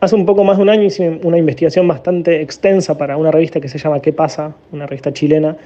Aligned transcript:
Hace 0.00 0.16
un 0.16 0.24
poco 0.24 0.44
más 0.44 0.56
de 0.56 0.62
un 0.62 0.70
año 0.70 0.84
hice 0.84 1.20
una 1.24 1.36
investigación 1.36 1.86
bastante 1.86 2.40
extensa 2.40 2.96
para 2.96 3.18
una 3.18 3.30
revista 3.30 3.60
que 3.60 3.68
se 3.68 3.76
llama 3.76 4.00
¿Qué 4.00 4.14
pasa? 4.14 4.54
Una 4.72 4.86
revista 4.86 5.12
chilena, 5.12 5.58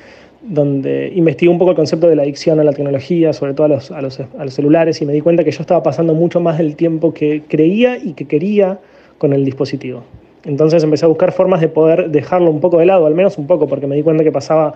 donde 0.43 1.13
investigué 1.15 1.53
un 1.53 1.59
poco 1.59 1.71
el 1.71 1.77
concepto 1.77 2.09
de 2.09 2.17
la 2.17 2.23
adicción 2.23 2.59
a 2.59 2.65
la 2.65 2.73
tecnología, 2.73 3.33
sobre 3.33 3.55
todo 3.55 3.67
a 3.67 3.69
los, 3.69 3.93
a 3.93 4.03
los, 4.03 4.19
a 4.19 4.45
los 4.45 4.53
celulares, 4.53 5.01
y 5.01 5.07
me 5.07 5.13
di 5.13 5.21
cuenta 5.21 5.45
que 5.45 5.53
yo 5.53 5.61
estaba 5.61 5.85
pasando 5.85 6.15
mucho 6.15 6.41
más 6.41 6.59
del 6.59 6.75
tiempo 6.75 7.15
que 7.15 7.43
creía 7.47 7.97
y 7.97 8.15
que 8.15 8.27
quería 8.27 8.81
con 9.19 9.33
el 9.33 9.45
dispositivo. 9.45 10.03
Entonces 10.45 10.83
empecé 10.83 11.05
a 11.05 11.09
buscar 11.09 11.31
formas 11.31 11.61
de 11.61 11.69
poder 11.69 12.11
dejarlo 12.11 12.51
un 12.51 12.61
poco 12.61 12.79
de 12.79 12.87
lado, 12.87 13.07
al 13.07 13.15
menos 13.15 13.39
un 13.39 13.47
poco, 13.47 13.69
porque 13.69 13.87
me 13.87 13.95
di 13.95 14.03
cuenta 14.03 14.25
que 14.25 14.33
pasaba 14.33 14.75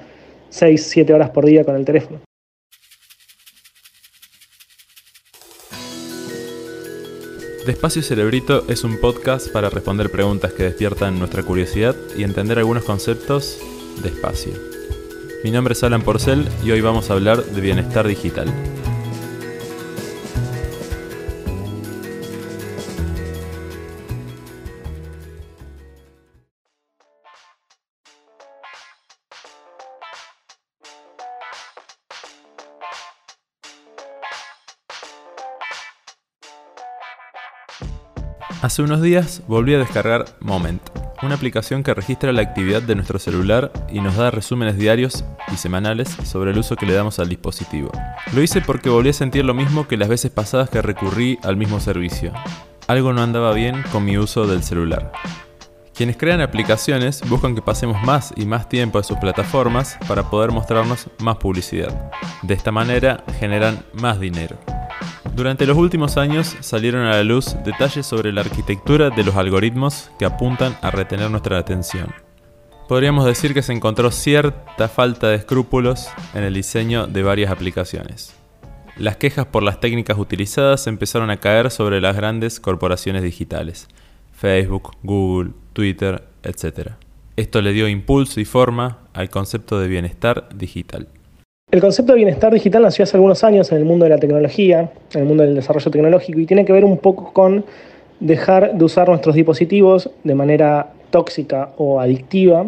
6, 0.51 0.87
7 0.89 1.13
horas 1.13 1.31
por 1.31 1.45
día 1.45 1.65
con 1.65 1.75
el 1.75 1.85
teléfono. 1.85 2.21
Despacio 7.69 8.03
Cerebrito 8.03 8.65
es 8.69 8.83
un 8.83 8.99
podcast 8.99 9.53
para 9.53 9.69
responder 9.69 10.11
preguntas 10.11 10.55
que 10.55 10.63
despiertan 10.63 11.19
nuestra 11.19 11.43
curiosidad 11.43 11.95
y 12.17 12.23
entender 12.23 12.57
algunos 12.57 12.83
conceptos 12.85 13.59
despacio. 14.03 14.55
Mi 15.45 15.51
nombre 15.51 15.75
es 15.75 15.85
Alan 15.85 16.01
Porcel 16.01 16.49
y 16.65 16.71
hoy 16.71 16.81
vamos 16.81 17.11
a 17.11 17.13
hablar 17.13 17.45
de 17.45 17.61
bienestar 17.61 18.09
digital. 18.09 18.49
Hace 38.61 38.83
unos 38.83 39.01
días 39.01 39.43
volví 39.47 39.73
a 39.75 39.79
descargar 39.79 40.25
Moment, 40.41 40.83
una 41.23 41.37
aplicación 41.37 41.85
que 41.85 41.95
registra 41.95 42.33
la 42.33 42.43
actividad 42.43 42.83
de 42.83 42.97
nuestro 42.97 43.21
celular 43.21 43.71
y 43.89 44.01
nos 44.01 44.17
da 44.17 44.33
resúmenes 44.33 44.77
diarios 44.77 45.25
y 45.53 45.57
semanales 45.57 46.09
sobre 46.25 46.51
el 46.51 46.59
uso 46.59 46.75
que 46.75 46.85
le 46.85 46.93
damos 46.93 47.21
al 47.21 47.29
dispositivo. 47.29 47.93
Lo 48.35 48.43
hice 48.43 48.61
porque 48.61 48.91
volví 48.91 49.11
a 49.11 49.13
sentir 49.13 49.45
lo 49.45 49.55
mismo 49.55 49.87
que 49.87 49.97
las 49.97 50.09
veces 50.09 50.33
pasadas 50.33 50.71
que 50.71 50.83
recurrí 50.83 51.39
al 51.45 51.57
mismo 51.57 51.79
servicio. 51.79 52.33
Algo 52.89 53.13
no 53.13 53.23
andaba 53.23 53.53
bien 53.53 53.85
con 53.93 54.05
mi 54.05 54.19
uso 54.19 54.49
del 54.49 54.65
celular. 54.65 55.13
Quienes 55.95 56.17
crean 56.17 56.41
aplicaciones 56.41 57.23
buscan 57.29 57.55
que 57.55 57.63
pasemos 57.63 58.03
más 58.03 58.33
y 58.35 58.45
más 58.45 58.69
tiempo 58.69 58.99
en 58.99 59.05
sus 59.05 59.19
plataformas 59.19 59.99
para 60.09 60.31
poder 60.31 60.51
mostrarnos 60.51 61.07
más 61.21 61.37
publicidad. 61.37 62.11
De 62.43 62.55
esta 62.55 62.73
manera 62.73 63.23
generan 63.39 63.85
más 63.93 64.19
dinero. 64.19 64.59
Durante 65.39 65.67
los 65.67 65.77
últimos 65.77 66.17
años 66.17 66.57
salieron 66.59 67.07
a 67.07 67.13
la 67.13 67.23
luz 67.23 67.55
detalles 67.65 68.05
sobre 68.05 68.33
la 68.33 68.41
arquitectura 68.41 69.11
de 69.11 69.23
los 69.23 69.37
algoritmos 69.37 70.11
que 70.19 70.25
apuntan 70.25 70.77
a 70.83 70.91
retener 70.91 71.31
nuestra 71.31 71.59
atención. 71.59 72.13
Podríamos 72.89 73.25
decir 73.25 73.55
que 73.55 73.63
se 73.63 73.73
encontró 73.73 74.11
cierta 74.11 74.89
falta 74.89 75.29
de 75.29 75.37
escrúpulos 75.37 76.09
en 76.35 76.43
el 76.43 76.55
diseño 76.55 77.07
de 77.07 77.23
varias 77.23 77.53
aplicaciones. 77.53 78.35
Las 78.97 79.17
quejas 79.17 79.47
por 79.47 79.63
las 79.63 79.79
técnicas 79.79 80.19
utilizadas 80.19 80.89
empezaron 80.89 81.31
a 81.31 81.37
caer 81.37 81.71
sobre 81.71 82.01
las 82.01 82.17
grandes 82.17 82.59
corporaciones 82.59 83.23
digitales, 83.23 83.87
Facebook, 84.33 84.97
Google, 85.05 85.53
Twitter, 85.73 86.27
etc. 86.43 86.95
Esto 87.37 87.63
le 87.63 87.73
dio 87.73 87.87
impulso 87.87 88.41
y 88.41 88.45
forma 88.45 88.99
al 89.15 89.31
concepto 89.31 89.79
de 89.79 89.87
bienestar 89.87 90.49
digital. 90.53 91.07
El 91.71 91.83
concepto 91.83 92.13
de 92.13 92.17
bienestar 92.17 92.51
digital 92.51 92.81
nació 92.81 93.03
hace 93.03 93.19
algunos 93.19 93.45
años 93.45 93.71
en 93.73 93.77
el 93.77 93.85
mundo 93.85 94.05
de 94.05 94.09
la 94.09 94.17
tecnología, 94.17 94.91
en 95.13 95.21
el 95.21 95.27
mundo 95.27 95.43
del 95.43 95.55
desarrollo 95.55 95.91
tecnológico, 95.91 96.41
y 96.41 96.47
tiene 96.47 96.65
que 96.65 96.73
ver 96.73 96.83
un 96.83 96.97
poco 96.97 97.31
con 97.35 97.67
dejar 98.21 98.73
de 98.73 98.83
usar 98.87 99.11
nuestros 99.11 99.35
dispositivos 99.35 100.09
de 100.25 100.35
manera 100.35 100.95
tóxica 101.11 101.69
o 101.77 102.01
adictiva 102.01 102.65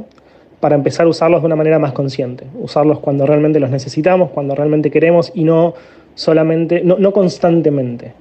para 0.61 0.75
empezar 0.75 1.07
a 1.07 1.09
usarlos 1.09 1.41
de 1.41 1.47
una 1.47 1.57
manera 1.57 1.79
más 1.79 1.93
consciente. 1.95 2.45
Usarlos 2.61 2.99
cuando 2.99 3.25
realmente 3.25 3.59
los 3.59 3.71
necesitamos, 3.71 4.33
cuando 4.33 4.55
realmente 4.55 4.91
queremos 4.91 5.33
y 5.35 5.45
no 5.45 5.73
solamente, 6.15 6.83
no, 6.85 7.13
constantemente. 7.15 8.13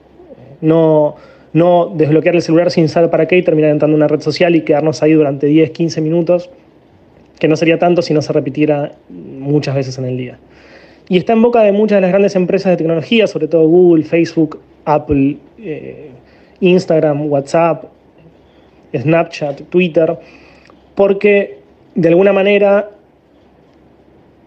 No, 0.62 1.16
no 1.52 1.92
desbloquear 1.94 2.36
el 2.36 2.42
celular 2.42 2.72
sin 2.72 2.88
saber 2.88 3.10
para 3.10 3.28
qué 3.28 3.38
y 3.38 3.44
terminar 3.44 3.72
entrando 3.72 3.98
en 3.98 4.04
una 4.04 4.08
red 4.08 4.22
social 4.22 4.56
y 4.56 4.62
quedarnos 4.62 5.04
ahí 5.04 5.12
durante 5.12 5.46
10, 5.46 5.72
15 5.72 6.00
minutos, 6.00 6.50
que 7.38 7.50
no 7.50 7.58
sería 7.58 7.78
tanto 7.78 8.02
si 8.02 8.14
no 8.14 8.22
se 8.22 8.32
repitiera 8.32 8.94
muchas 9.10 9.76
veces 9.76 9.98
en 9.98 10.06
el 10.06 10.16
día. 10.16 10.40
Y 11.10 11.18
está 11.18 11.34
en 11.34 11.42
boca 11.42 11.64
de 11.64 11.72
muchas 11.72 11.98
de 11.98 12.02
las 12.02 12.12
grandes 12.12 12.36
empresas 12.36 12.70
de 12.72 12.78
tecnología, 12.78 13.26
sobre 13.26 13.48
todo 13.48 13.68
Google, 13.68 14.04
Facebook, 14.04 14.60
Apple, 14.86 15.38
eh, 15.58 16.12
Instagram, 16.62 17.26
WhatsApp, 17.26 17.86
Snapchat, 18.96 19.62
Twitter, 19.70 20.18
porque 20.94 21.58
de 21.96 22.10
alguna 22.10 22.32
manera 22.32 22.92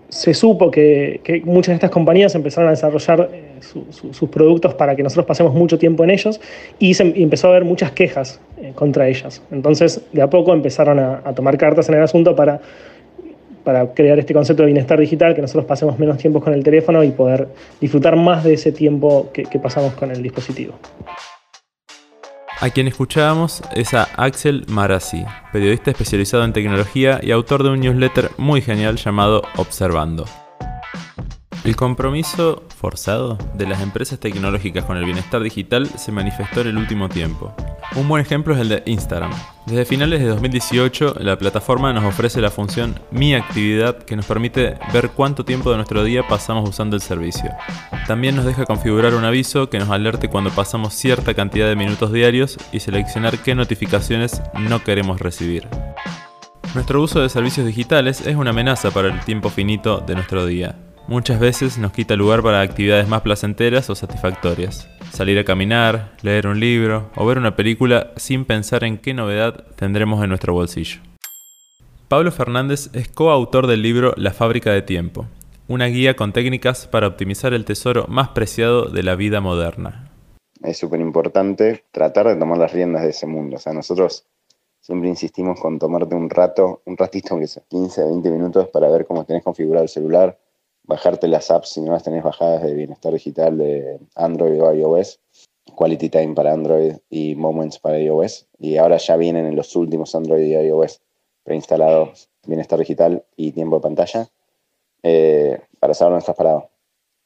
se 0.08 0.34
supo 0.34 0.70
que, 0.70 1.42
muchas 1.44 1.72
de 1.72 1.74
estas 1.74 1.90
compañías 1.90 2.34
empezaron 2.36 2.68
a 2.68 2.72
desarrollar 2.72 3.30
eh, 3.32 3.58
sus 3.60 4.28
productos 4.28 4.74
para 4.74 4.94
que 4.94 5.02
nosotros 5.02 5.26
pasemos 5.26 5.54
mucho 5.54 5.78
tiempo 5.78 6.04
en 6.04 6.10
ellos 6.10 6.40
y, 6.78 6.94
se, 6.94 7.02
empezó 7.20 7.48
a 7.48 7.50
haber 7.50 7.64
muchas 7.64 7.90
quejas 7.90 8.40
eh, 8.58 8.72
contra 8.74 9.08
ellas. 9.08 9.42
Entonces, 9.50 10.00
de 10.12 10.22
a 10.22 10.30
poco 10.30 10.52
empezaron 10.52 11.00
a 11.00 11.34
tomar 11.34 11.58
cartas 11.58 11.88
en 11.88 11.96
el 11.96 12.02
asunto 12.02 12.36
para 12.36 12.60
para 13.64 13.92
crear 13.94 14.18
este 14.18 14.34
concepto 14.34 14.62
de 14.62 14.66
bienestar 14.66 14.98
digital, 14.98 15.34
que 15.34 15.42
nosotros 15.42 15.64
pasemos 15.64 15.98
menos 15.98 16.18
tiempo 16.18 16.40
con 16.40 16.52
el 16.52 16.62
teléfono 16.62 17.02
y 17.04 17.10
poder 17.10 17.48
disfrutar 17.80 18.16
más 18.16 18.44
de 18.44 18.54
ese 18.54 18.72
tiempo 18.72 19.30
que, 19.32 19.46
pasamos 19.58 19.94
con 19.94 20.10
el 20.10 20.22
dispositivo. 20.22 20.74
A 22.60 22.70
quien 22.70 22.86
escuchábamos 22.86 23.62
es 23.74 23.92
a 23.94 24.04
Axel 24.16 24.64
Marazzi, 24.68 25.24
periodista 25.52 25.90
especializado 25.90 26.44
en 26.44 26.52
tecnología 26.52 27.18
y 27.22 27.32
autor 27.32 27.64
de 27.64 27.70
un 27.70 27.80
newsletter 27.80 28.30
muy 28.38 28.60
genial 28.60 28.96
llamado 28.96 29.42
Observando. 29.56 30.24
El 31.64 31.76
compromiso 31.76 32.64
forzado 32.76 33.38
de 33.54 33.66
las 33.66 33.80
empresas 33.80 34.18
tecnológicas 34.18 34.84
con 34.84 34.96
el 34.96 35.04
bienestar 35.04 35.42
digital 35.42 35.86
se 35.86 36.10
manifestó 36.10 36.62
en 36.62 36.68
el 36.68 36.76
último 36.76 37.08
tiempo. 37.08 37.54
Un 37.94 38.08
buen 38.08 38.22
ejemplo 38.22 38.54
es 38.54 38.60
el 38.60 38.70
de 38.70 38.82
Instagram. 38.86 39.32
Desde 39.66 39.84
finales 39.84 40.20
de 40.20 40.26
2018, 40.26 41.16
la 41.20 41.36
plataforma 41.36 41.92
nos 41.92 42.04
ofrece 42.04 42.40
la 42.40 42.50
función 42.50 42.98
Mi 43.10 43.34
Actividad 43.34 43.98
que 43.98 44.16
nos 44.16 44.24
permite 44.24 44.78
ver 44.94 45.10
cuánto 45.10 45.44
tiempo 45.44 45.70
de 45.70 45.76
nuestro 45.76 46.02
día 46.02 46.26
pasamos 46.26 46.66
usando 46.68 46.96
el 46.96 47.02
servicio. 47.02 47.50
También 48.06 48.34
nos 48.34 48.46
deja 48.46 48.64
configurar 48.64 49.14
un 49.14 49.24
aviso 49.24 49.68
que 49.68 49.78
nos 49.78 49.90
alerte 49.90 50.28
cuando 50.28 50.50
pasamos 50.50 50.94
cierta 50.94 51.34
cantidad 51.34 51.68
de 51.68 51.76
minutos 51.76 52.12
diarios 52.12 52.56
y 52.72 52.80
seleccionar 52.80 53.38
qué 53.38 53.54
notificaciones 53.54 54.40
no 54.58 54.82
queremos 54.82 55.20
recibir. 55.20 55.68
Nuestro 56.74 57.02
uso 57.02 57.20
de 57.20 57.28
servicios 57.28 57.66
digitales 57.66 58.26
es 58.26 58.36
una 58.36 58.50
amenaza 58.50 58.90
para 58.90 59.08
el 59.08 59.20
tiempo 59.20 59.50
finito 59.50 59.98
de 60.00 60.14
nuestro 60.14 60.46
día. 60.46 60.76
Muchas 61.08 61.40
veces 61.40 61.78
nos 61.78 61.92
quita 61.92 62.14
lugar 62.14 62.42
para 62.42 62.60
actividades 62.60 63.08
más 63.08 63.22
placenteras 63.22 63.90
o 63.90 63.94
satisfactorias. 63.94 64.88
Salir 65.12 65.38
a 65.38 65.44
caminar, 65.44 66.12
leer 66.22 66.46
un 66.46 66.60
libro 66.60 67.10
o 67.16 67.26
ver 67.26 67.38
una 67.38 67.56
película 67.56 68.12
sin 68.16 68.44
pensar 68.44 68.84
en 68.84 68.98
qué 68.98 69.12
novedad 69.12 69.66
tendremos 69.74 70.22
en 70.22 70.28
nuestro 70.28 70.54
bolsillo. 70.54 71.00
Pablo 72.08 72.30
Fernández 72.30 72.88
es 72.94 73.08
coautor 73.08 73.66
del 73.66 73.82
libro 73.82 74.14
La 74.16 74.32
fábrica 74.32 74.70
de 74.70 74.82
tiempo, 74.82 75.26
una 75.66 75.86
guía 75.86 76.14
con 76.14 76.32
técnicas 76.32 76.86
para 76.86 77.08
optimizar 77.08 77.52
el 77.52 77.64
tesoro 77.64 78.06
más 78.08 78.28
preciado 78.28 78.84
de 78.84 79.02
la 79.02 79.16
vida 79.16 79.40
moderna. 79.40 80.10
Es 80.62 80.78
súper 80.78 81.00
importante 81.00 81.84
tratar 81.90 82.28
de 82.28 82.36
tomar 82.36 82.58
las 82.58 82.72
riendas 82.72 83.02
de 83.02 83.10
ese 83.10 83.26
mundo. 83.26 83.56
O 83.56 83.58
sea, 83.58 83.72
nosotros 83.72 84.24
siempre 84.80 85.08
insistimos 85.08 85.58
con 85.60 85.78
tomarte 85.78 86.14
un 86.14 86.30
rato, 86.30 86.82
un 86.84 86.96
ratito, 86.96 87.38
que 87.38 87.48
sea 87.48 87.64
15, 87.68 88.04
20 88.04 88.30
minutos 88.30 88.68
para 88.68 88.88
ver 88.88 89.04
cómo 89.04 89.24
tenés 89.24 89.42
configurado 89.42 89.82
el 89.82 89.88
celular, 89.88 90.38
bajarte 90.84 91.28
las 91.28 91.50
apps 91.50 91.70
si 91.70 91.80
no 91.80 91.92
las 91.92 92.02
tenés 92.02 92.22
bajadas 92.22 92.62
de 92.62 92.74
bienestar 92.74 93.12
digital 93.12 93.58
de 93.58 93.98
Android 94.14 94.62
o 94.62 94.72
iOS, 94.72 95.20
Quality 95.76 96.08
Time 96.08 96.34
para 96.34 96.52
Android 96.52 96.94
y 97.08 97.34
Moments 97.34 97.78
para 97.78 97.98
iOS. 97.98 98.46
Y 98.58 98.76
ahora 98.76 98.96
ya 98.96 99.16
vienen 99.16 99.46
en 99.46 99.56
los 99.56 99.74
últimos 99.76 100.14
Android 100.14 100.44
y 100.44 100.54
iOS 100.54 101.00
preinstalados 101.44 102.28
bienestar 102.46 102.78
digital 102.78 103.24
y 103.36 103.52
tiempo 103.52 103.76
de 103.76 103.82
pantalla 103.82 104.28
eh, 105.02 105.60
para 105.78 105.94
saber 105.94 106.12
dónde 106.12 106.20
estás 106.20 106.36
parado. 106.36 106.70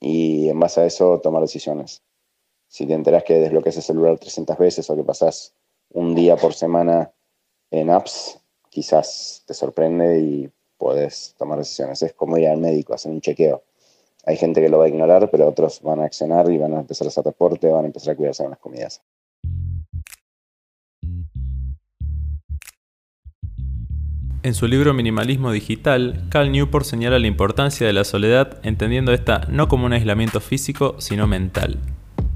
Y 0.00 0.48
en 0.48 0.60
base 0.60 0.80
a 0.80 0.86
eso 0.86 1.20
tomar 1.20 1.42
decisiones. 1.42 2.02
Si 2.68 2.86
te 2.86 2.94
enteras 2.94 3.24
que 3.24 3.34
desbloqueas 3.34 3.76
el 3.76 3.82
celular 3.82 4.18
300 4.18 4.58
veces 4.58 4.90
o 4.90 4.96
que 4.96 5.04
pasas 5.04 5.54
un 5.90 6.14
día 6.14 6.36
por 6.36 6.52
semana 6.52 7.12
en 7.70 7.90
apps, 7.90 8.38
quizás 8.68 9.42
te 9.46 9.54
sorprende 9.54 10.20
y 10.20 10.50
puedes 10.78 11.34
tomar 11.38 11.58
decisiones. 11.58 12.02
Es 12.02 12.12
como 12.12 12.38
ir 12.38 12.48
al 12.48 12.58
médico, 12.58 12.94
hacer 12.94 13.12
un 13.12 13.20
chequeo. 13.20 13.62
Hay 14.24 14.36
gente 14.36 14.60
que 14.60 14.68
lo 14.68 14.78
va 14.78 14.86
a 14.86 14.88
ignorar, 14.88 15.30
pero 15.30 15.48
otros 15.48 15.80
van 15.82 16.00
a 16.00 16.04
accionar 16.04 16.50
y 16.50 16.58
van 16.58 16.74
a 16.74 16.80
empezar 16.80 17.06
a 17.06 17.08
hacer 17.08 17.24
deporte, 17.24 17.68
van 17.68 17.84
a 17.84 17.86
empezar 17.86 18.14
a 18.14 18.16
cuidarse 18.16 18.42
en 18.42 18.50
las 18.50 18.58
comidas. 18.58 19.00
En 24.42 24.54
su 24.54 24.68
libro 24.68 24.94
Minimalismo 24.94 25.50
Digital, 25.50 26.24
Cal 26.30 26.52
Newport 26.52 26.86
señala 26.86 27.18
la 27.18 27.26
importancia 27.26 27.84
de 27.84 27.92
la 27.92 28.04
soledad 28.04 28.60
entendiendo 28.62 29.12
esta 29.12 29.40
no 29.48 29.66
como 29.66 29.86
un 29.86 29.92
aislamiento 29.92 30.40
físico, 30.40 30.94
sino 31.00 31.26
mental. 31.26 31.80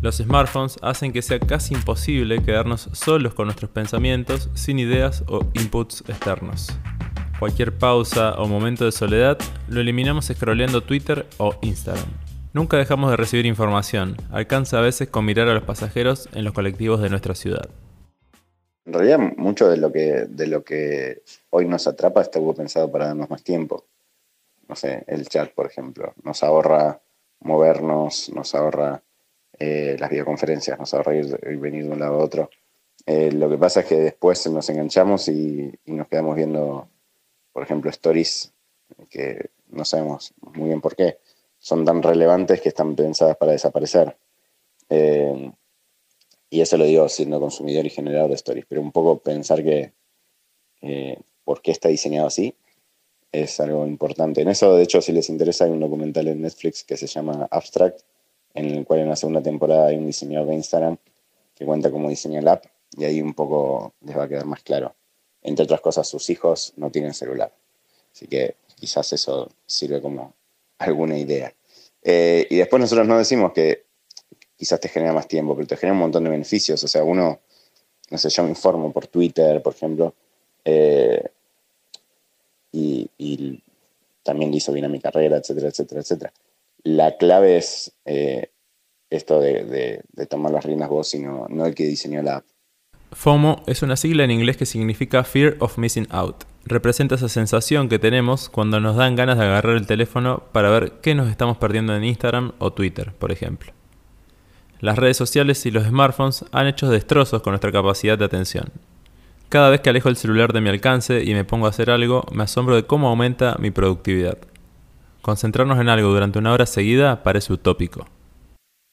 Los 0.02 0.16
smartphones 0.16 0.78
hacen 0.82 1.12
que 1.12 1.22
sea 1.22 1.38
casi 1.38 1.74
imposible 1.74 2.42
quedarnos 2.42 2.88
solos 2.94 3.34
con 3.34 3.46
nuestros 3.46 3.70
pensamientos 3.70 4.48
sin 4.54 4.78
ideas 4.78 5.22
o 5.28 5.46
inputs 5.54 6.02
externos. 6.08 6.70
Cualquier 7.40 7.72
pausa 7.72 8.34
o 8.34 8.46
momento 8.46 8.84
de 8.84 8.92
soledad 8.92 9.38
lo 9.66 9.80
eliminamos 9.80 10.26
scrolleando 10.26 10.82
Twitter 10.82 11.26
o 11.38 11.54
Instagram. 11.62 12.04
Nunca 12.52 12.76
dejamos 12.76 13.10
de 13.10 13.16
recibir 13.16 13.46
información, 13.46 14.16
alcanza 14.30 14.78
a 14.78 14.82
veces 14.82 15.08
con 15.08 15.24
mirar 15.24 15.48
a 15.48 15.54
los 15.54 15.62
pasajeros 15.62 16.28
en 16.34 16.44
los 16.44 16.52
colectivos 16.52 17.00
de 17.00 17.08
nuestra 17.08 17.34
ciudad. 17.34 17.70
En 18.84 18.92
realidad, 18.92 19.18
mucho 19.38 19.70
de 19.70 19.78
lo 19.78 19.90
que, 19.90 20.26
de 20.28 20.46
lo 20.48 20.62
que 20.62 21.22
hoy 21.48 21.66
nos 21.66 21.86
atrapa 21.86 22.20
estuvo 22.20 22.52
pensado 22.52 22.92
para 22.92 23.06
darnos 23.06 23.30
más 23.30 23.42
tiempo. 23.42 23.86
No 24.68 24.76
sé, 24.76 25.04
el 25.06 25.26
chat, 25.26 25.50
por 25.52 25.64
ejemplo, 25.64 26.12
nos 26.22 26.42
ahorra 26.42 27.00
movernos, 27.40 28.30
nos 28.34 28.54
ahorra 28.54 29.02
eh, 29.58 29.96
las 29.98 30.10
videoconferencias, 30.10 30.78
nos 30.78 30.92
ahorra 30.92 31.16
ir 31.16 31.38
venir 31.58 31.84
de 31.84 31.90
un 31.90 32.00
lado 32.00 32.16
a 32.16 32.18
otro. 32.22 32.50
Eh, 33.06 33.32
lo 33.32 33.48
que 33.48 33.56
pasa 33.56 33.80
es 33.80 33.86
que 33.86 33.96
después 33.96 34.46
nos 34.48 34.68
enganchamos 34.68 35.28
y, 35.28 35.72
nos 35.86 36.06
quedamos 36.06 36.36
viendo, 36.36 36.88
por 37.52 37.62
ejemplo, 37.62 37.90
stories 37.90 38.52
que 39.08 39.50
no 39.68 39.84
sabemos 39.84 40.32
muy 40.40 40.68
bien 40.68 40.80
por 40.80 40.96
qué. 40.96 41.18
Son 41.58 41.84
tan 41.84 42.02
relevantes 42.02 42.60
que 42.60 42.70
están 42.70 42.94
pensadas 42.96 43.36
para 43.36 43.52
desaparecer. 43.52 44.16
Eh, 44.88 45.52
y 46.48 46.60
eso 46.60 46.76
lo 46.76 46.84
digo 46.84 47.08
siendo 47.08 47.38
consumidor 47.38 47.86
y 47.86 47.90
generador 47.90 48.30
de 48.30 48.36
stories, 48.36 48.66
pero 48.66 48.80
un 48.80 48.90
poco 48.90 49.18
pensar 49.18 49.62
que 49.62 49.92
por 51.44 51.62
qué 51.62 51.70
está 51.70 51.88
diseñado 51.88 52.26
así 52.26 52.54
es 53.32 53.60
algo 53.60 53.86
importante. 53.86 54.40
En 54.42 54.48
eso, 54.48 54.74
de 54.74 54.82
hecho, 54.82 55.00
si 55.00 55.12
les 55.12 55.28
interesa, 55.28 55.64
hay 55.64 55.70
un 55.70 55.80
documental 55.80 56.28
en 56.28 56.42
Netflix 56.42 56.84
que 56.84 56.96
se 56.96 57.06
llama 57.06 57.46
Abstract, 57.50 58.00
en 58.54 58.66
el 58.66 58.84
cual 58.84 59.00
en 59.00 59.08
la 59.08 59.16
segunda 59.16 59.42
temporada 59.42 59.88
hay 59.88 59.96
un 59.96 60.06
diseñador 60.06 60.48
de 60.48 60.54
Instagram 60.54 60.96
que 61.54 61.64
cuenta 61.64 61.90
cómo 61.90 62.08
diseña 62.08 62.40
el 62.40 62.48
app 62.48 62.64
y 62.96 63.04
ahí 63.04 63.22
un 63.22 63.34
poco 63.34 63.94
les 64.00 64.16
va 64.16 64.24
a 64.24 64.28
quedar 64.28 64.46
más 64.46 64.62
claro. 64.62 64.94
Entre 65.42 65.64
otras 65.64 65.80
cosas, 65.80 66.08
sus 66.08 66.28
hijos 66.30 66.72
no 66.76 66.90
tienen 66.90 67.14
celular. 67.14 67.52
Así 68.12 68.26
que 68.26 68.56
quizás 68.74 69.12
eso 69.12 69.50
sirve 69.66 70.00
como 70.00 70.34
alguna 70.78 71.18
idea. 71.18 71.52
Eh, 72.02 72.46
y 72.50 72.56
después 72.56 72.80
nosotros 72.80 73.06
no 73.06 73.18
decimos 73.18 73.52
que 73.52 73.84
quizás 74.56 74.80
te 74.80 74.88
genera 74.88 75.12
más 75.12 75.28
tiempo, 75.28 75.54
pero 75.54 75.66
te 75.66 75.76
genera 75.76 75.94
un 75.94 76.00
montón 76.00 76.24
de 76.24 76.30
beneficios. 76.30 76.82
O 76.84 76.88
sea, 76.88 77.04
uno, 77.04 77.40
no 78.10 78.18
sé, 78.18 78.28
yo 78.30 78.42
me 78.42 78.50
informo 78.50 78.92
por 78.92 79.06
Twitter, 79.06 79.62
por 79.62 79.74
ejemplo, 79.74 80.14
eh, 80.64 81.22
y, 82.72 83.08
y, 83.18 83.62
también 84.22 84.50
le 84.50 84.58
hizo 84.58 84.72
bien 84.72 84.84
a 84.84 84.88
mi 84.88 85.00
carrera, 85.00 85.38
etcétera, 85.38 85.68
etcétera, 85.68 86.02
etcétera 86.02 86.32
la 86.82 87.16
clave 87.16 87.56
es 87.56 87.92
eh, 88.04 88.50
esto 89.10 89.40
de, 89.40 90.02
tomar 90.28 90.52
las 90.52 90.64
riendas 90.64 90.88
vos, 90.88 91.08
sino 91.08 91.46
no 91.48 91.66
el 91.66 91.74
que 91.74 91.84
diseñó 91.84 92.22
la 92.22 92.36
app. 92.36 92.44
FOMO 93.12 93.62
es 93.66 93.82
una 93.82 93.96
sigla 93.96 94.24
en 94.24 94.30
inglés 94.30 94.56
que 94.56 94.66
significa 94.66 95.24
Fear 95.24 95.56
of 95.58 95.78
Missing 95.78 96.06
Out. 96.10 96.44
Representa 96.64 97.16
esa 97.16 97.28
sensación 97.28 97.88
que 97.88 97.98
tenemos 97.98 98.48
cuando 98.48 98.78
nos 98.78 98.96
dan 98.96 99.16
ganas 99.16 99.36
de 99.36 99.44
agarrar 99.44 99.76
el 99.76 99.86
teléfono 99.86 100.44
para 100.52 100.70
ver 100.70 101.00
qué 101.02 101.14
nos 101.14 101.28
estamos 101.28 101.56
perdiendo 101.56 101.94
en 101.96 102.04
Instagram 102.04 102.52
o 102.58 102.72
Twitter, 102.72 103.12
por 103.18 103.32
ejemplo. 103.32 103.72
Las 104.78 104.96
redes 104.96 105.16
sociales 105.16 105.66
y 105.66 105.70
los 105.70 105.84
smartphones 105.84 106.44
han 106.52 106.66
hecho 106.66 106.88
destrozos 106.88 107.42
con 107.42 107.52
nuestra 107.52 107.72
capacidad 107.72 108.16
de 108.16 108.24
atención. 108.24 108.70
Cada 109.48 109.68
vez 109.68 109.80
que 109.80 109.90
alejo 109.90 110.08
el 110.08 110.16
celular 110.16 110.52
de 110.52 110.60
mi 110.60 110.68
alcance 110.68 111.24
y 111.24 111.34
me 111.34 111.44
pongo 111.44 111.66
a 111.66 111.70
hacer 111.70 111.90
algo, 111.90 112.24
me 112.32 112.44
asombro 112.44 112.76
de 112.76 112.86
cómo 112.86 113.08
aumenta 113.08 113.56
mi 113.58 113.72
productividad. 113.72 114.38
Concentrarnos 115.22 115.80
en 115.80 115.88
algo 115.88 116.08
durante 116.10 116.38
una 116.38 116.52
hora 116.52 116.66
seguida 116.66 117.24
parece 117.24 117.52
utópico. 117.52 118.06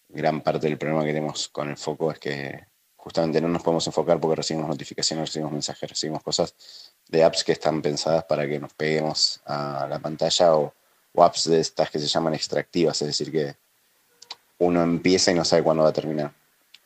Gran 0.09 0.41
parte 0.41 0.67
del 0.67 0.77
problema 0.77 1.03
que 1.03 1.13
tenemos 1.13 1.47
con 1.49 1.69
el 1.69 1.77
foco 1.77 2.11
es 2.11 2.19
que 2.19 2.67
justamente 3.07 3.39
no 3.39 3.47
nos 3.47 3.63
podemos 3.63 3.87
enfocar 3.87 4.19
porque 4.19 4.35
recibimos 4.35 4.67
notificaciones, 4.67 5.29
recibimos 5.29 5.53
mensajes, 5.53 5.89
recibimos 5.89 6.21
cosas 6.21 6.53
de 7.07 7.23
apps 7.23 7.45
que 7.45 7.53
están 7.53 7.81
pensadas 7.81 8.25
para 8.25 8.45
que 8.45 8.59
nos 8.59 8.73
peguemos 8.73 9.39
a 9.45 9.87
la 9.89 9.97
pantalla 9.97 10.55
o, 10.55 10.73
apps 11.15 11.45
de 11.49 11.61
estas 11.61 11.89
que 11.89 11.99
se 11.99 12.05
llaman 12.05 12.33
extractivas, 12.33 13.01
es 13.01 13.07
decir, 13.07 13.31
que 13.31 13.55
uno 14.59 14.83
empieza 14.83 15.31
y 15.31 15.35
no 15.35 15.45
sabe 15.45 15.63
cuándo 15.63 15.83
va 15.83 15.89
a 15.89 15.93
terminar, 15.93 16.31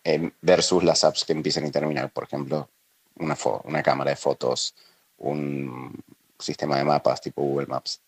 em, 0.03 0.31
versus 0.41 0.83
las 0.83 1.03
apps 1.03 1.25
que 1.25 1.33
empiezan 1.33 1.65
y 1.65 1.71
terminan, 1.71 2.09
por 2.09 2.25
ejemplo, 2.25 2.69
una, 3.17 3.35
una 3.63 3.81
cámara 3.83 4.11
de 4.11 4.15
fotos, 4.15 4.75
un 5.17 6.01
sistema 6.39 6.77
de 6.77 6.85
mapas 6.85 7.19
tipo 7.19 7.41
Google 7.41 7.65
Maps. 7.65 7.99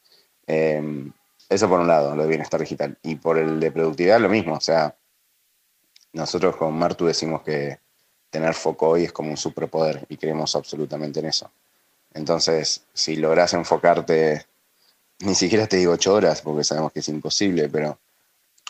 Em, 0.46 1.12
eso 1.50 1.68
por 1.68 1.80
un 1.80 1.88
lado, 1.88 2.16
lo 2.16 2.24
de 2.24 2.30
bienestar 2.30 2.60
digital. 2.60 2.96
Y 3.02 3.16
por 3.16 3.38
el 3.38 3.60
de 3.60 3.72
productividad, 3.72 4.20
lo 4.22 4.30
mismo. 4.30 4.54
O 4.56 4.62
sea, 4.62 4.96
nosotros 6.14 6.56
con 6.56 6.74
Martu 6.78 7.06
decimos 7.06 7.42
que 7.42 7.83
tener 8.34 8.56
foco 8.56 8.90
hoy 8.90 9.04
es 9.04 9.14
como 9.14 9.30
un 9.30 9.38
superpoder 9.38 10.06
y 10.10 10.18
creemos 10.18 10.56
absolutamente 10.56 11.20
en 11.20 11.28
eso. 11.28 11.52
Entonces, 12.16 12.84
si 12.92 13.16
logras 13.16 13.54
enfocarte, 13.54 14.46
ni 15.20 15.36
siquiera 15.36 15.68
te 15.68 15.78
digo 15.78 15.94
ocho 15.94 16.16
horas, 16.16 16.42
porque 16.42 16.64
sabemos 16.64 16.92
que 16.92 17.00
es 17.00 17.08
imposible, 17.10 17.70
pero 17.70 18.00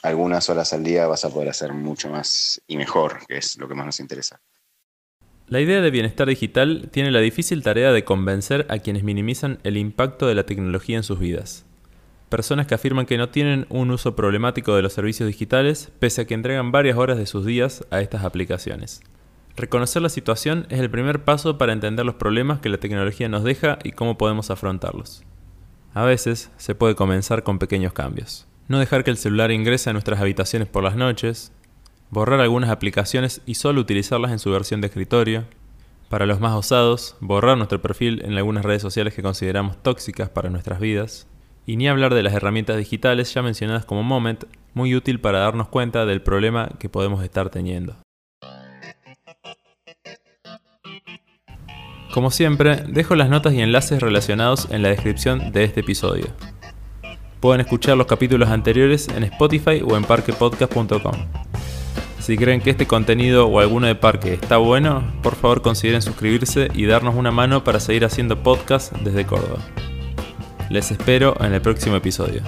algunas 0.02 0.50
horas 0.50 0.74
al 0.74 0.84
día 0.84 1.08
vas 1.08 1.24
a 1.24 1.30
poder 1.30 1.50
hacer 1.50 1.72
mucho 1.72 2.10
más 2.10 2.62
y 2.68 2.76
mejor, 2.76 3.26
que 3.26 3.38
es 3.38 3.58
lo 3.58 3.70
que 3.70 3.74
más 3.74 3.86
nos 3.86 4.00
interesa. 4.02 4.42
La 5.48 5.62
idea 5.62 5.82
de 5.82 5.92
bienestar 5.92 6.28
digital 6.28 6.90
tiene 6.92 7.12
la 7.12 7.20
difícil 7.20 7.64
tarea 7.64 7.94
de 7.94 8.04
convencer 8.04 8.68
a 8.70 8.80
quienes 8.80 9.04
minimizan 9.04 9.60
el 9.64 9.78
impacto 9.78 10.28
de 10.28 10.36
la 10.36 10.46
tecnología 10.46 10.98
en 10.98 11.04
sus 11.04 11.20
vidas 11.20 11.66
personas 12.34 12.66
que 12.66 12.74
afirman 12.74 13.06
que 13.06 13.20
no 13.20 13.30
tienen 13.30 13.68
un 13.70 13.92
uso 13.92 14.16
problemático 14.16 14.76
de 14.76 14.82
los 14.82 14.94
servicios 14.94 15.28
digitales, 15.28 15.92
pese 16.00 16.22
a 16.22 16.26
que 16.26 16.34
entregan 16.34 16.72
varias 16.72 16.98
horas 16.98 17.20
de 17.20 17.28
sus 17.28 17.46
días 17.46 17.86
a 17.92 18.02
estas 18.02 18.24
aplicaciones. 18.24 19.02
Reconocer 19.56 20.02
la 20.02 20.10
situación 20.10 20.66
es 20.70 20.80
el 20.80 20.90
primer 20.90 21.24
paso 21.24 21.60
para 21.60 21.74
entender 21.74 22.06
los 22.06 22.16
problemas 22.16 22.60
que 22.60 22.70
la 22.70 22.80
tecnología 22.80 23.30
nos 23.30 23.44
deja 23.44 23.78
y 23.84 23.92
cómo 23.92 24.18
podemos 24.18 24.50
afrontarlos. 24.50 25.24
A 25.94 26.04
veces 26.04 26.52
se 26.58 26.74
puede 26.74 26.96
comenzar 26.96 27.44
con 27.44 27.60
pequeños 27.60 27.94
cambios. 27.94 28.48
No 28.68 28.80
dejar 28.80 29.04
que 29.04 29.12
el 29.12 29.18
celular 29.18 29.52
ingrese 29.52 29.92
a 29.92 29.94
nuestras 29.94 30.20
habitaciones 30.20 30.68
por 30.68 30.84
las 30.84 30.96
noches, 30.96 31.52
borrar 32.10 32.40
algunas 32.40 32.72
aplicaciones 32.72 33.42
y 33.46 33.56
solo 33.56 33.82
utilizarlas 33.82 34.32
en 34.32 34.40
su 34.40 34.50
versión 34.50 34.82
de 34.82 34.88
escritorio. 34.88 35.46
Para 36.10 36.26
los 36.26 36.40
más 36.40 36.54
osados, 36.54 37.16
borrar 37.20 37.56
nuestro 37.56 37.80
perfil 37.80 38.24
en 38.26 38.36
algunas 38.36 38.66
redes 38.66 38.82
sociales 38.82 39.14
que 39.14 39.22
consideramos 39.22 39.82
tóxicas 39.84 40.30
para 40.30 40.50
nuestras 40.50 40.80
vidas 40.80 41.28
y 41.68 41.78
ni 41.78 41.88
hablar 41.88 42.16
de 42.16 42.24
las 42.24 42.34
herramientas 42.34 42.78
digitales 42.78 43.32
ya 43.32 43.44
mencionadas 43.44 43.86
como 43.86 44.02
Moment, 44.02 44.46
muy 44.74 44.96
útil 44.96 45.20
para 45.20 45.40
darnos 45.40 45.68
cuenta 45.68 46.08
del 46.08 46.24
problema 46.24 46.70
que 46.80 46.90
podemos 46.90 47.24
estar 47.24 47.52
teniendo. 47.52 47.96
Como 52.14 52.30
siempre, 52.30 52.84
dejo 52.88 53.16
las 53.16 53.28
notas 53.28 53.54
y 53.54 53.62
enlaces 53.62 54.00
relacionados 54.00 54.68
en 54.70 54.84
la 54.84 54.90
descripción 54.90 55.52
de 55.52 55.64
este 55.64 55.80
episodio. 55.80 56.28
Pueden 57.40 57.62
escuchar 57.62 57.98
los 57.98 58.06
capítulos 58.06 58.50
anteriores 58.50 59.08
en 59.08 59.24
Spotify 59.24 59.82
o 59.84 59.98
en 59.98 60.04
parquepodcast.com. 60.04 61.16
Si 62.20 62.38
creen 62.38 62.62
que 62.62 62.70
este 62.70 62.86
contenido 62.86 63.48
o 63.48 63.60
alguno 63.60 63.88
de 63.88 63.96
Parque 63.96 64.32
está 64.32 64.58
bueno, 64.58 65.12
por 65.24 65.34
favor 65.34 65.64
consideren 65.64 66.04
suscribirse 66.04 66.70
y 66.76 66.86
darnos 66.86 67.16
una 67.16 67.32
mano 67.32 67.64
para 67.64 67.80
seguir 67.80 68.06
haciendo 68.06 68.44
podcast 68.44 68.94
desde 68.98 69.26
Córdoba. 69.26 69.58
Les 70.70 70.92
espero 70.92 71.34
en 71.44 71.56
el 71.56 71.62
próximo 71.62 71.96
episodio. 71.96 72.44